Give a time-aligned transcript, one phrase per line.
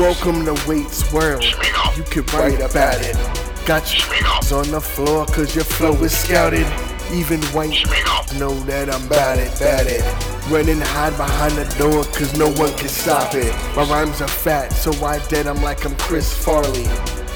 [0.00, 1.44] Welcome to Wate's World.
[1.94, 3.14] You can write about it.
[3.66, 6.66] Got you on the floor cause your flow is scouted.
[7.12, 7.84] Even white
[8.38, 10.00] know that I'm bad at, bad it.
[10.50, 13.54] Run and hide behind the door cause no one can stop it.
[13.76, 16.88] My rhymes are fat, so I dead I'm like I'm Chris Farley.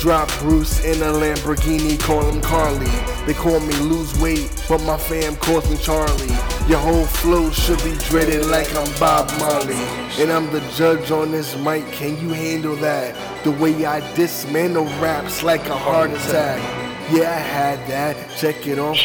[0.00, 2.90] Drop Bruce in a Lamborghini, call him Carly.
[3.24, 6.57] They call me Louz Wate, but my fam calls me Charlie.
[6.68, 9.74] Your whole flow should be dreaded like I'm Bob Marley.
[10.20, 13.16] And I'm the judge on this mic, can you handle that?
[13.42, 16.60] The way I dismantle raps like a heart attack.
[17.10, 18.16] Yeah, I had that.
[18.36, 18.98] Check it off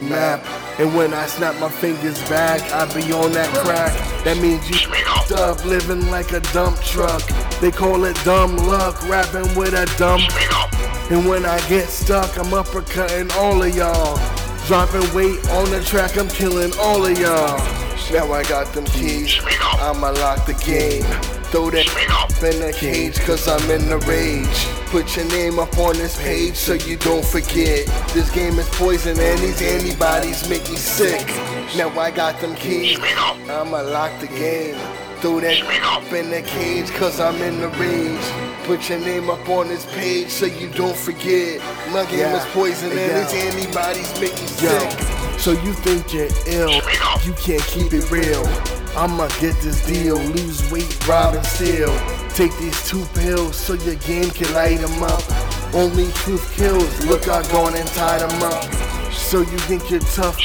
[0.00, 0.42] map.
[0.80, 3.92] And when I snap my fingers back, I be on that crack.
[4.24, 7.22] That means you up living like a dump truck.
[7.60, 10.22] They call it dumb luck, rapping with a dump.
[11.10, 14.41] And when I get stuck, I'm uppercutting all of y'all.
[14.66, 17.58] Dropping weight on the track, I'm killing all of y'all.
[18.12, 19.40] Now I got them keys,
[19.80, 21.02] I'ma lock the game.
[21.50, 21.86] Throw that
[22.42, 24.66] in the cage, cause I'm in the rage.
[24.86, 27.86] Put your name up on this page so you don't forget.
[28.14, 31.26] This game is poison and these antibodies make me sick.
[31.76, 34.76] Now I got them keys, I'ma lock the game.
[35.20, 38.51] Throw that up in the cage cause I'm in the rage.
[38.64, 41.60] Put your name up on this page so you don't forget.
[41.90, 42.36] My game Yeah.
[42.36, 43.16] is poison and Yeah.
[44.20, 44.78] make me Yo.
[44.78, 44.98] sick.
[45.38, 46.80] So you think you're ill,
[47.24, 48.48] you can't keep it real.
[48.96, 51.92] I'ma get this deal, Louz Wate, rob and steal.
[52.34, 55.22] Take these two pills so your game can light 'em up.
[55.74, 58.64] Only truth kills, look I gone and tied 'em up.
[59.12, 60.36] So you think you're tough,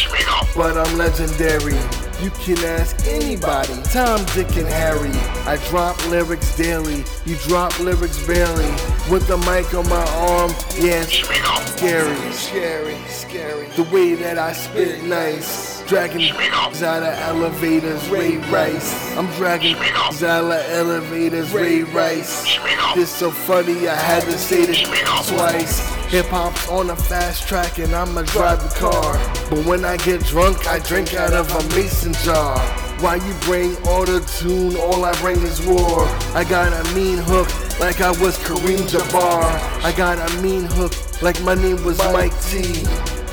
[0.55, 1.77] but I'm legendary.
[2.21, 5.11] You can ask anybody, Tom, Dick, and Harry.
[5.45, 8.71] I drop lyrics daily, you drop lyrics barely.
[9.11, 13.67] With the mic on my arm, yeah, scary, scary, scary.
[13.75, 15.76] The way that I spit nice.
[15.87, 19.15] Dragging out of elevators, Ray Rice.
[19.15, 22.59] I'm dragging out of elevators, Ray Rice.
[22.93, 24.81] This so funny, I had to say this
[25.29, 25.79] twice.
[26.07, 29.13] Hip hop's on a fast track and I'ma drive the car.
[29.49, 32.59] But when I get drunk, I drink out of a mason jar.
[32.99, 34.75] Why you bring auto tune?
[34.75, 36.05] All I bring is war.
[36.35, 37.47] I got a mean hook
[37.79, 39.41] like I was Kareem Jabbar.
[39.85, 40.91] I got a mean hook
[41.21, 42.83] like my name was Mike T.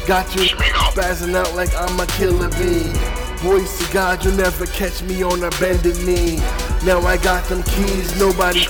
[0.06, 2.92] Got you spazzing out like I'm a killer bee.
[3.38, 6.36] Voice to God, you'll never catch me on a bended knee.
[6.84, 8.66] Now I got them keys, nobody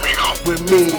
[0.46, 0.92] with me.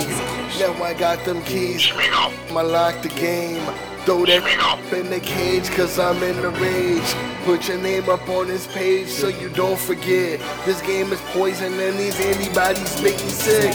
[0.60, 3.64] Now I got them keys, I lock the game.
[4.04, 7.16] Throw that up in the cage, cause I'm in the rage.
[7.46, 10.42] Put your name up on this page so you don't forget.
[10.66, 13.74] This game is poison and these antibodies make me sick.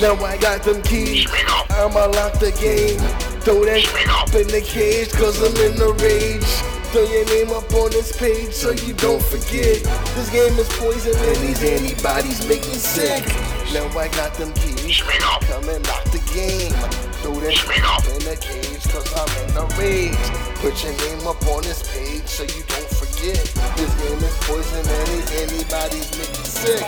[0.00, 1.30] Now I got them keys,
[1.70, 3.27] I'ma lock the game.
[3.40, 6.44] Throw that up in the cage, cause I'm in the rage.
[6.92, 9.84] Throw your name up on this page so you don't forget.
[10.16, 13.24] This game is poison and these antibodies make me sick.
[13.72, 16.72] Now I got them keys, come and lock the game.
[17.20, 20.26] Throw that up in the cage cause I'm in the rage.
[20.60, 23.38] Put your name up on this page so you don't forget.
[23.76, 26.84] This game is poison and these antibodies make me sick.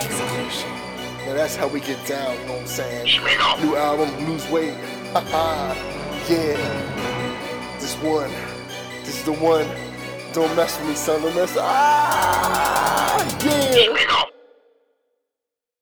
[1.25, 3.07] Now that's how we get down, you know what I'm saying?
[3.61, 4.73] New album, Louz Wate.
[5.13, 5.75] Haha,
[6.29, 7.77] yeah.
[7.79, 8.31] This one,
[9.03, 9.67] this is the one.
[10.33, 11.21] Don't mess with me, son.
[11.21, 11.55] Don't mess.
[11.59, 14.30] Ah, yeah.